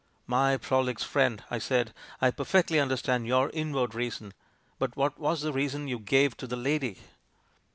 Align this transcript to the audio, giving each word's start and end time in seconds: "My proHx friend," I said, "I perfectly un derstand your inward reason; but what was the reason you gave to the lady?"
"My 0.25 0.57
proHx 0.57 1.03
friend," 1.03 1.43
I 1.51 1.59
said, 1.59 1.93
"I 2.19 2.31
perfectly 2.31 2.79
un 2.79 2.89
derstand 2.89 3.27
your 3.27 3.51
inward 3.51 3.93
reason; 3.93 4.33
but 4.79 4.95
what 4.97 5.19
was 5.19 5.41
the 5.41 5.53
reason 5.53 5.87
you 5.87 5.99
gave 5.99 6.35
to 6.37 6.47
the 6.47 6.55
lady?" 6.57 6.97